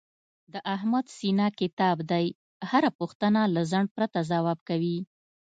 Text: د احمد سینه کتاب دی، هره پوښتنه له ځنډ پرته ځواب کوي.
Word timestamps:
د 0.53 0.55
احمد 0.75 1.05
سینه 1.17 1.47
کتاب 1.59 1.97
دی، 2.11 2.25
هره 2.69 2.89
پوښتنه 2.99 3.41
له 3.55 3.61
ځنډ 3.71 3.87
پرته 3.95 4.19
ځواب 4.31 4.59
کوي. 4.69 4.97